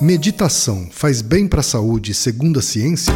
[0.00, 3.12] Meditação faz bem para a saúde segundo a ciência?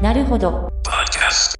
[0.00, 0.68] Naruhodo.
[0.84, 1.54] Podcast.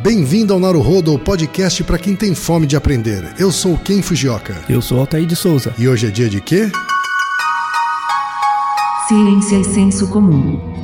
[0.00, 3.34] Bem-vindo ao Naruhodo, podcast para quem tem fome de aprender.
[3.40, 4.54] Eu sou Ken Fujioka.
[4.68, 5.74] Eu sou Altair de Souza.
[5.76, 6.70] E hoje é dia de quê?
[9.08, 10.83] Ciência e senso comum.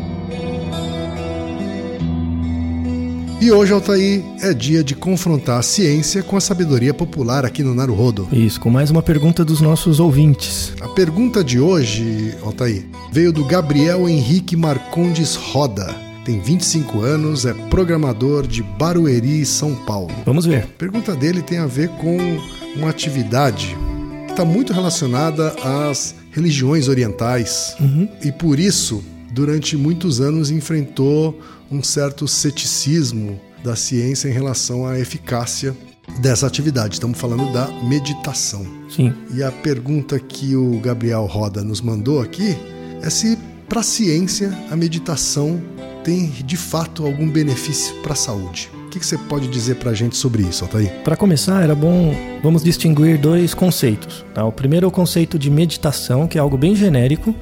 [3.41, 7.74] E hoje, Altair, é dia de confrontar a ciência com a sabedoria popular aqui no
[7.74, 8.28] Naruhodo.
[8.30, 10.74] Isso, com mais uma pergunta dos nossos ouvintes.
[10.78, 15.87] A pergunta de hoje, Altair, veio do Gabriel Henrique Marcondes Roda.
[16.23, 20.10] Tem 25 anos, é programador de Barueri, São Paulo.
[20.27, 20.65] Vamos ver.
[20.65, 22.18] A pergunta dele tem a ver com
[22.77, 23.74] uma atividade
[24.27, 27.74] que está muito relacionada às religiões orientais
[28.23, 34.98] e por isso, durante muitos anos, enfrentou um certo ceticismo da ciência em relação à
[34.98, 35.77] eficácia
[36.20, 36.95] dessa atividade.
[36.95, 38.66] Estamos falando da meditação.
[38.88, 39.15] Sim.
[39.32, 42.57] E a pergunta que o Gabriel Roda nos mandou aqui
[43.02, 45.63] é se para a ciência a meditação
[46.02, 48.71] tem de fato algum benefício para a saúde.
[48.87, 50.91] O que que você pode dizer para a gente sobre isso, Altair?
[51.04, 54.24] Para começar, era bom vamos distinguir dois conceitos.
[54.35, 54.45] Tá?
[54.45, 57.32] O primeiro é o conceito de meditação, que é algo bem genérico,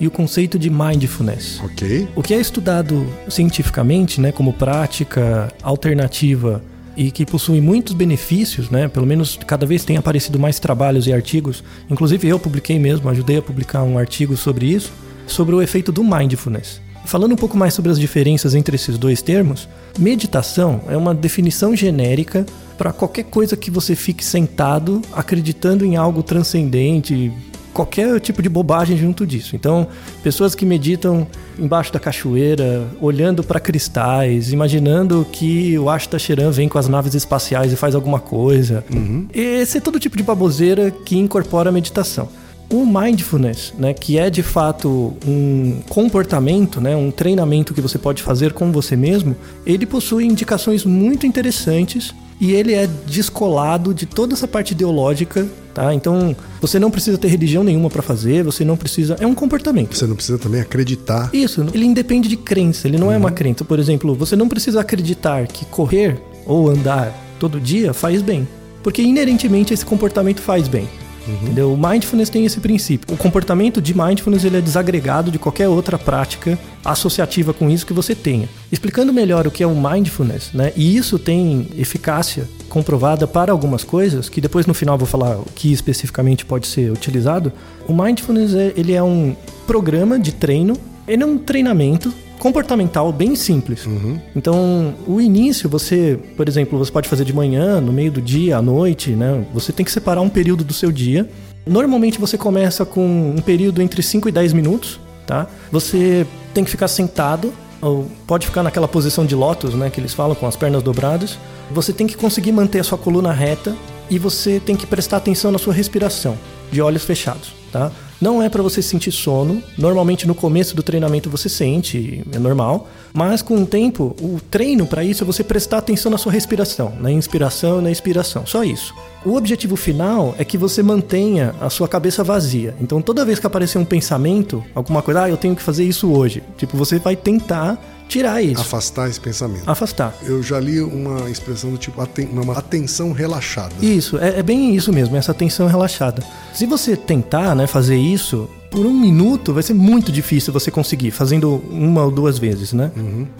[0.00, 1.60] e o conceito de mindfulness.
[1.62, 2.08] Ok?
[2.16, 6.62] O que é estudado cientificamente, né, como prática alternativa
[6.96, 8.88] e que possui muitos benefícios, né?
[8.88, 11.62] Pelo menos cada vez tem aparecido mais trabalhos e artigos.
[11.88, 14.92] Inclusive eu publiquei mesmo, ajudei a publicar um artigo sobre isso,
[15.26, 16.80] sobre o efeito do mindfulness.
[17.04, 21.74] Falando um pouco mais sobre as diferenças entre esses dois termos, meditação é uma definição
[21.74, 22.44] genérica
[22.76, 27.32] para qualquer coisa que você fique sentado acreditando em algo transcendente,
[27.72, 29.56] qualquer tipo de bobagem junto disso.
[29.56, 29.86] Então,
[30.22, 31.26] pessoas que meditam
[31.58, 37.14] embaixo da cachoeira, olhando para cristais, imaginando que o Ashta Sheran vem com as naves
[37.14, 38.84] espaciais e faz alguma coisa.
[39.32, 42.28] Esse é todo tipo de baboseira que incorpora a meditação.
[42.72, 48.22] O mindfulness, né, que é de fato um comportamento, né, um treinamento que você pode
[48.22, 49.34] fazer com você mesmo,
[49.66, 55.92] ele possui indicações muito interessantes e ele é descolado de toda essa parte ideológica, tá?
[55.92, 59.94] Então, você não precisa ter religião nenhuma para fazer, você não precisa, é um comportamento.
[59.94, 61.28] Você não precisa também acreditar.
[61.32, 63.64] Isso, ele independe de crença, ele não é uma crença.
[63.64, 68.48] Por exemplo, você não precisa acreditar que correr ou andar todo dia faz bem,
[68.82, 70.88] porque inerentemente esse comportamento faz bem.
[71.28, 71.72] Entendeu?
[71.72, 73.14] O mindfulness tem esse princípio.
[73.14, 77.92] O comportamento de mindfulness ele é desagregado de qualquer outra prática associativa com isso que
[77.92, 78.48] você tenha.
[78.72, 80.72] Explicando melhor o que é o mindfulness, né?
[80.76, 85.46] E isso tem eficácia comprovada para algumas coisas, que depois no final vou falar o
[85.54, 87.52] que especificamente pode ser utilizado.
[87.86, 89.36] O mindfulness é, ele é um
[89.66, 90.76] programa de treino,
[91.06, 93.86] ele é um treinamento comportamental bem simples.
[94.34, 98.56] Então, o início você, por exemplo, você pode fazer de manhã, no meio do dia,
[98.56, 99.44] à noite, né?
[99.54, 101.28] Você tem que separar um período do seu dia.
[101.66, 105.46] Normalmente você começa com um período entre 5 e 10 minutos, tá?
[105.70, 110.12] Você tem que ficar sentado, ou pode ficar naquela posição de lótus, né, que eles
[110.12, 111.38] falam, com as pernas dobradas.
[111.70, 113.76] Você tem que conseguir manter a sua coluna reta
[114.10, 116.36] e você tem que prestar atenção na sua respiração,
[116.70, 117.90] de olhos fechados, tá?
[118.20, 119.62] Não é para você sentir sono.
[119.78, 122.86] Normalmente no começo do treinamento você sente, é normal.
[123.14, 126.92] Mas com o tempo, o treino para isso é você prestar atenção na sua respiração,
[127.00, 128.44] na inspiração e na expiração.
[128.44, 128.94] Só isso.
[129.24, 132.74] O objetivo final é que você mantenha a sua cabeça vazia.
[132.78, 136.12] Então toda vez que aparecer um pensamento, alguma coisa, ah, eu tenho que fazer isso
[136.12, 136.42] hoje.
[136.58, 137.78] Tipo, você vai tentar
[138.10, 138.60] tirar isso.
[138.60, 139.62] Afastar esse pensamento.
[139.66, 140.14] Afastar.
[140.22, 143.72] Eu já li uma expressão do tipo aten uma atenção relaxada.
[143.80, 146.22] Isso, é, é bem isso mesmo, essa atenção relaxada.
[146.52, 151.12] Se você tentar né, fazer isso, por um minuto vai ser muito difícil você conseguir,
[151.12, 152.90] fazendo uma ou duas vezes, né?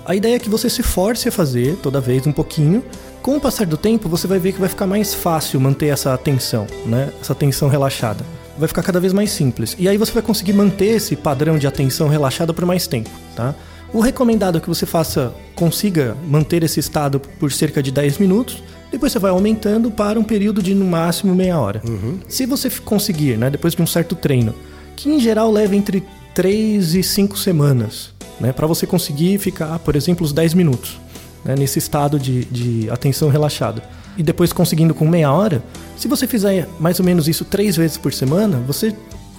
[0.05, 2.85] A ideia é que você se force a fazer toda vez um pouquinho.
[3.23, 6.15] Com o passar do tempo, você vai ver que vai ficar mais fácil manter essa
[6.15, 7.13] atenção, né?
[7.21, 8.25] Essa atenção relaxada.
[8.57, 9.77] Vai ficar cada vez mais simples.
[9.79, 13.55] E aí você vai conseguir manter esse padrão de atenção relaxada por mais tempo, tá?
[13.93, 18.63] O recomendado é que você faça, consiga manter esse estado por cerca de 10 minutos.
[18.91, 21.83] Depois você vai aumentando para um período de no máximo meia hora.
[22.29, 24.55] Se você conseguir, né, depois de um certo treino,
[24.97, 26.05] que em geral leva entre
[26.35, 31.01] 3 e 5 semanas, né, para você conseguir ficar, por exemplo, os 10 minutos,
[31.45, 33.83] né, nesse estado de, de atenção relaxada.
[34.17, 35.65] E depois conseguindo com meia hora,
[35.97, 38.95] se você fizer mais ou menos isso três vezes por semana, você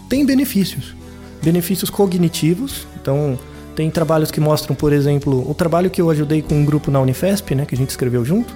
[0.10, 0.94] tem benefícios.
[1.42, 3.38] Benefícios cognitivos, então
[3.76, 7.00] tem trabalhos que mostram, por exemplo, o trabalho que eu ajudei com um grupo na
[7.00, 8.56] Unifesp, né, que a gente escreveu junto,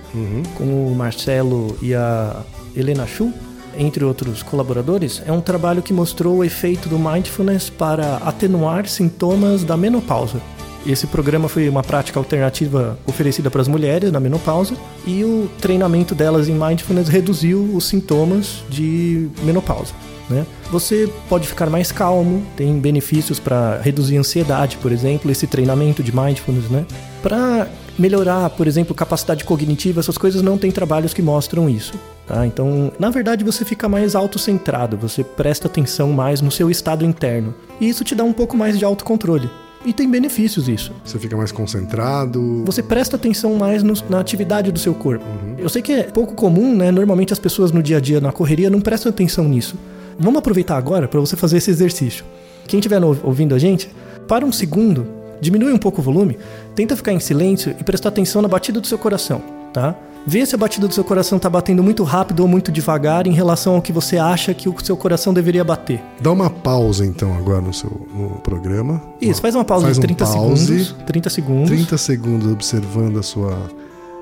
[0.55, 2.43] com o Marcelo e a
[2.75, 3.33] Helena Chu,
[3.77, 9.63] entre outros colaboradores, é um trabalho que mostrou o efeito do mindfulness para atenuar sintomas
[9.63, 10.41] da menopausa.
[10.85, 14.75] Esse programa foi uma prática alternativa oferecida para as mulheres na menopausa
[15.05, 19.93] e o treinamento delas em mindfulness reduziu os sintomas de menopausa.
[20.29, 20.45] Né?
[20.71, 26.01] Você pode ficar mais calmo, tem benefícios para reduzir a ansiedade, por exemplo, esse treinamento
[26.01, 26.85] de mindfulness, né?
[27.21, 27.67] Para
[27.97, 31.93] melhorar, por exemplo, capacidade cognitiva, essas coisas não tem trabalhos que mostram isso.
[32.27, 32.45] Tá?
[32.45, 37.53] Então, na verdade, você fica mais autocentrado, você presta atenção mais no seu estado interno.
[37.79, 39.49] E isso te dá um pouco mais de autocontrole.
[39.85, 40.91] E tem benefícios isso.
[41.03, 42.63] Você fica mais concentrado.
[42.65, 45.23] Você presta atenção mais no, na atividade do seu corpo.
[45.23, 45.57] Uhum.
[45.59, 46.89] Eu sei que é pouco comum, né?
[46.89, 49.75] Normalmente as pessoas no dia a dia, na correria, não prestam atenção nisso.
[50.19, 52.25] Vamos aproveitar agora para você fazer esse exercício.
[52.67, 53.89] Quem estiver ouvindo a gente,
[54.27, 55.07] para um segundo,
[55.39, 56.37] diminui um pouco o volume,
[56.73, 59.41] tenta ficar em silêncio e prestar atenção na batida do seu coração,
[59.73, 59.95] tá?
[60.27, 63.31] Vê se a batida do seu coração está batendo muito rápido ou muito devagar em
[63.31, 66.01] relação ao que você acha que o seu coração deveria bater.
[66.19, 68.99] Dá uma pausa então agora no seu no programa.
[69.21, 70.95] Isso, faz uma pausa faz de 30 um pause, segundos.
[71.05, 71.69] 30 segundos.
[71.69, 73.55] 30 segundos observando a sua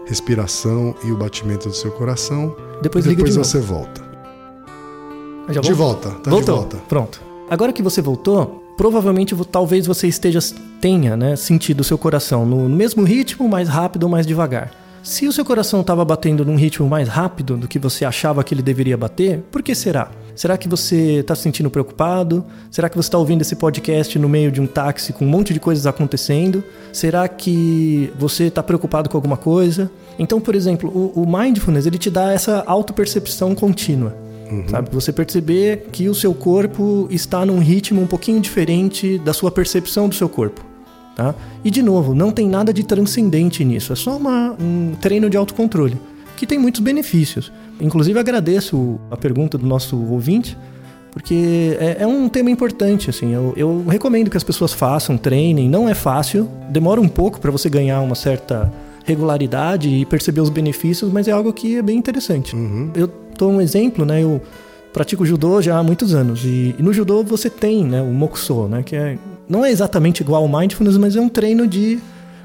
[0.06, 2.54] respiração e o batimento do seu coração.
[2.82, 4.03] Depois, e depois de você volta.
[5.50, 6.56] Já De volta, tá voltou.
[6.56, 6.78] de volta.
[6.88, 7.22] Pronto.
[7.50, 10.40] Agora que você voltou, provavelmente talvez você esteja
[10.80, 14.72] tenha, né, sentido o seu coração no, no mesmo ritmo, mais rápido ou mais devagar.
[15.04, 18.54] Se o seu coração estava batendo num ritmo mais rápido do que você achava que
[18.54, 20.10] ele deveria bater, por que será?
[20.34, 22.46] Será que você está se sentindo preocupado?
[22.72, 25.54] Será que você está ouvindo esse podcast no meio de um táxi com um monte
[25.54, 26.64] de coisas acontecendo?
[26.94, 29.92] Será que você está preocupado com alguma coisa?
[30.18, 34.23] Então, por exemplo, o, o mindfulness ele te dá essa autopercepção contínua.
[34.70, 34.90] Sabe?
[34.92, 40.08] Você perceber que o seu corpo está num ritmo um pouquinho diferente da sua percepção
[40.10, 40.64] do seu corpo.
[41.16, 41.34] Tá?
[41.64, 45.38] E de novo, não tem nada de transcendente nisso, é só uma- um treino de
[45.38, 45.96] autocontrole,
[46.36, 47.52] que tem muitos benefícios.
[47.80, 50.58] Inclusive agradeço a pergunta do nosso ouvinte,
[51.12, 53.10] porque é, é um tema importante.
[53.12, 55.70] Assim, eu, eu recomendo que as pessoas façam, treinem.
[55.70, 58.74] Não é fácil, demora um pouco para você ganhar uma certa
[59.06, 62.56] regularidade e perceber os benefícios, mas é algo que é bem interessante.
[62.96, 63.08] Eu
[63.38, 64.24] dou um exemplo, né?
[64.24, 64.42] Eu
[64.94, 68.68] pratico judô já há muitos anos e, e no judô você tem, né, o mokuso,
[68.68, 69.18] né, que é
[69.50, 72.00] não é exatamente igual ao mindfulness, mas é um treino de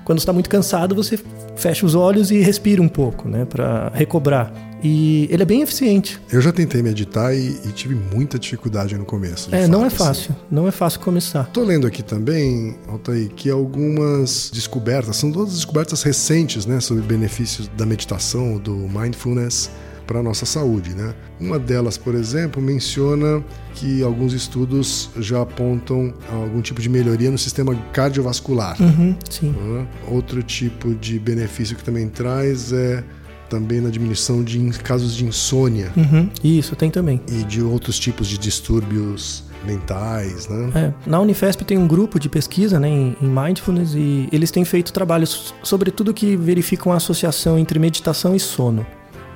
[0.05, 1.19] quando está muito cansado você
[1.55, 4.53] fecha os olhos e respira um pouco, né, para recobrar.
[4.83, 6.21] E ele é bem eficiente.
[6.33, 9.53] Eu já tentei meditar e, e tive muita dificuldade no começo.
[9.53, 9.97] É, não fato, é assim.
[9.97, 11.45] fácil, não é fácil começar.
[11.53, 17.69] Tô lendo aqui também, Altair, que algumas descobertas, são todas descobertas recentes, né, sobre benefícios
[17.77, 19.69] da meditação, do mindfulness
[20.09, 21.15] para a nossa saúde, né?
[21.39, 23.45] Uma delas, por exemplo, menciona
[23.75, 28.81] que alguns estudos já apontam algum tipo de melhoria no sistema cardiovascular.
[28.81, 29.51] Uhum, sim.
[29.51, 29.87] né?
[30.09, 33.05] Outro tipo de benefício que também traz é
[33.51, 37.21] também na diminuição de casos de insônia Uhum, isso, tem também.
[37.29, 40.71] e de outros tipos de distúrbios mentais, né?
[40.75, 44.93] É, na Unifesp tem um grupo de pesquisa né, em, mindfulness e eles têm feito
[44.93, 48.87] trabalhos sobre tudo que verificam a associação entre meditação e sono.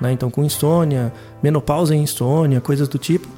[0.02, 0.12] Né?
[0.12, 3.28] Então, com insônia, menopausa e insônia, coisas do tipo.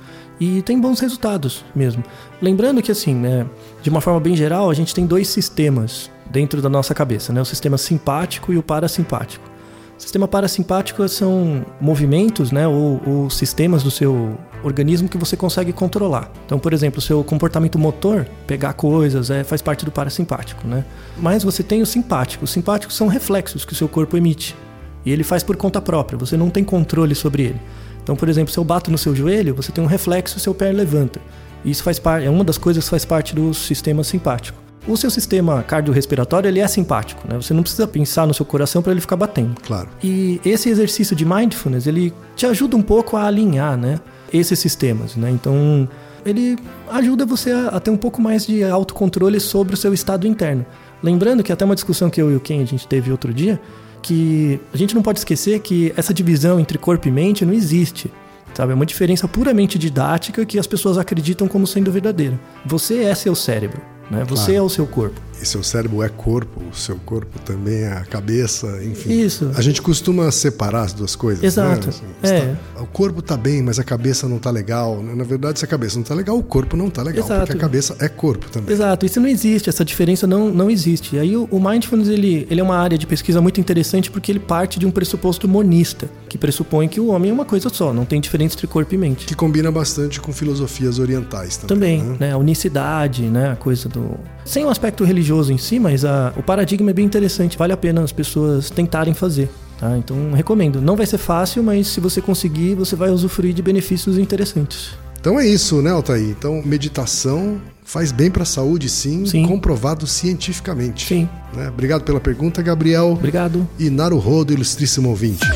[0.40, 2.02] E tem bons resultados mesmo.
[2.42, 3.46] Lembrando que, assim, né,
[3.82, 7.40] de uma forma bem geral, a gente tem dois sistemas dentro da nossa cabeça: né?
[7.40, 9.54] o sistema simpático e o parasimpático.
[9.96, 15.72] O sistema parasimpático são movimentos, né, ou, ou sistemas do seu organismo que você consegue
[15.72, 16.32] controlar.
[16.44, 20.84] Então, por exemplo, o seu comportamento motor, pegar coisas, é, faz parte do parasimpático, né?
[21.16, 22.44] Mas você tem o simpático.
[22.44, 24.56] Os simpáticos são reflexos que o seu corpo emite.
[25.04, 27.60] E ele faz por conta própria, você não tem controle sobre ele.
[28.02, 30.54] Então, por exemplo, se eu bato no seu joelho, você tem um reflexo e seu
[30.54, 31.20] pé levanta.
[31.64, 34.64] Isso faz parte, é uma das coisas que faz parte do sistema simpático.
[34.86, 37.36] O seu sistema cardiorrespiratório ele é simpático, né?
[37.36, 39.54] Você não precisa pensar no seu coração para ele ficar batendo.
[39.62, 39.88] Claro.
[40.02, 43.98] E esse exercício de mindfulness, ele te ajuda um pouco a alinhar, né,
[44.30, 45.30] esses sistemas, né?
[45.30, 45.88] Então,
[46.26, 46.58] ele
[46.90, 50.66] ajuda você a, a ter um pouco mais de autocontrole sobre o seu estado interno.
[51.02, 53.58] Lembrando que até uma discussão que eu e o Ken a gente teve outro dia,
[54.04, 58.12] que a gente não pode esquecer que essa divisão entre corpo e mente não existe.
[58.52, 58.72] Sabe?
[58.72, 62.38] É uma diferença puramente didática que as pessoas acreditam como sendo verdadeira.
[62.66, 63.80] Você é seu cérebro,
[64.10, 64.24] né?
[64.28, 64.58] Você Claro.
[64.58, 65.20] é o seu corpo.
[65.42, 69.10] E seu cérebro é corpo, o seu corpo também é a cabeça, enfim.
[69.20, 69.50] Isso.
[69.56, 71.42] A gente costuma separar as duas coisas.
[71.42, 71.88] Exato.
[71.88, 71.92] Né?
[72.22, 72.38] Assim, É.
[72.72, 75.02] está- o corpo tá bem, mas a cabeça não tá legal.
[75.02, 77.24] Na verdade, se a cabeça não tá legal, o corpo não tá legal.
[77.24, 77.40] Exato.
[77.46, 78.72] Porque a cabeça é corpo também.
[78.72, 81.16] Exato, isso não existe, essa diferença não, não existe.
[81.16, 84.30] E aí o, o mindfulness ele, ele é uma área de pesquisa muito interessante porque
[84.32, 87.92] ele parte de um pressuposto monista, que pressupõe que o homem é uma coisa só,
[87.92, 89.26] não tem diferença entre corpo e mente.
[89.26, 91.98] Que combina bastante com filosofias orientais também.
[91.98, 92.28] Também, né?
[92.28, 92.32] né?
[92.32, 93.50] A unicidade, né?
[93.52, 94.18] A coisa do.
[94.44, 97.76] Sem o aspecto religioso em si, mas a- o paradigma é bem interessante, vale a
[97.76, 99.48] pena as pessoas tentarem fazer.
[99.78, 99.96] Tá?
[99.96, 100.80] Então recomendo.
[100.80, 104.90] Não vai ser fácil, mas se você conseguir, você vai usufruir de benefícios interessantes.
[105.20, 106.28] Então é isso, né, Altair?
[106.28, 109.46] Então, meditação faz bem para a saúde, sim, Sim.
[109.46, 111.06] comprovado cientificamente.
[111.06, 111.28] Sim.
[111.54, 111.68] Né?
[111.68, 113.12] Obrigado pela pergunta, Gabriel.
[113.12, 113.66] Obrigado.
[113.78, 115.46] E Naruhodo, ilustríssimo ouvinte.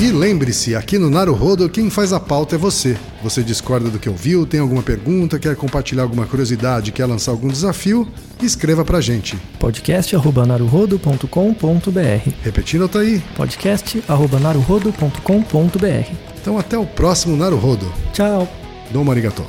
[0.00, 2.96] E lembre-se, aqui no Naruhodo, quem faz a pauta é você.
[3.22, 7.48] Você discorda do que ouviu, tem alguma pergunta, quer compartilhar alguma curiosidade, quer lançar algum
[7.48, 8.06] desafio?
[8.42, 9.38] Escreva pra gente.
[9.58, 13.22] podcast.naruhodo.com.br Repetindo, Altair.
[13.36, 17.90] podcast.naruhodo.com.br Então até o próximo Naruhodo.
[18.12, 18.46] Tchau.
[18.90, 19.44] Domo arigato.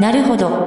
[0.00, 0.66] なるほど。